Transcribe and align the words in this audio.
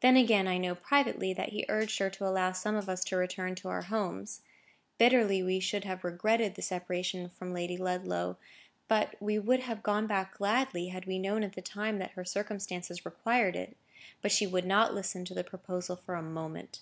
Then, 0.00 0.16
again, 0.16 0.48
I 0.48 0.56
know 0.56 0.74
privately 0.74 1.34
that 1.34 1.50
he 1.50 1.66
urged 1.68 1.98
her 1.98 2.08
to 2.08 2.26
allow 2.26 2.52
some 2.52 2.74
of 2.74 2.88
us 2.88 3.04
to 3.04 3.18
return 3.18 3.54
to 3.56 3.68
our 3.68 3.82
homes. 3.82 4.40
Bitterly 4.96 5.42
we 5.42 5.60
should 5.60 5.84
have 5.84 6.04
regretted 6.04 6.54
the 6.54 6.62
separation 6.62 7.28
from 7.28 7.52
Lady 7.52 7.76
Ludlow; 7.76 8.38
but 8.88 9.20
we 9.20 9.38
would 9.38 9.60
have 9.60 9.82
gone 9.82 10.06
back 10.06 10.38
gladly, 10.38 10.88
had 10.88 11.04
we 11.04 11.18
known 11.18 11.42
at 11.44 11.52
the 11.52 11.60
time 11.60 11.98
that 11.98 12.12
her 12.12 12.24
circumstances 12.24 13.04
required 13.04 13.56
it: 13.56 13.76
but 14.22 14.32
she 14.32 14.46
would 14.46 14.64
not 14.64 14.94
listen 14.94 15.26
to 15.26 15.34
the 15.34 15.44
proposal 15.44 15.96
for 15.96 16.14
a 16.14 16.22
moment. 16.22 16.80